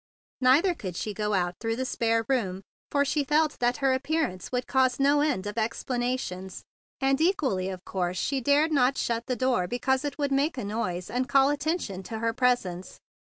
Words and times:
Neither 0.39 0.73
could 0.73 0.95
she 0.95 1.13
go 1.13 1.33
out 1.35 1.53
through 1.61 1.75
the 1.75 1.85
spare 1.85 2.23
bedroom, 2.23 2.63
for 2.89 3.05
she 3.05 3.23
felt 3.23 3.59
that 3.59 3.77
her 3.77 3.93
appearance 3.93 4.51
would 4.51 4.65
cause 4.65 4.99
no 4.99 5.21
end 5.21 5.45
of 5.45 5.59
explanations; 5.59 6.63
and 6.99 7.21
equally 7.21 7.69
of 7.69 7.85
course 7.85 8.17
she 8.17 8.41
dared 8.41 8.71
not 8.71 8.97
shut 8.97 9.27
the 9.27 9.35
door 9.35 9.67
because 9.67 10.03
it 10.03 10.17
would 10.17 10.31
make 10.31 10.57
a 10.57 10.65
noise 10.65 11.11
and 11.11 11.29
call 11.29 11.51
attention 11.51 12.01
to 12.01 12.17
her 12.17 12.33
presence. 12.33 12.99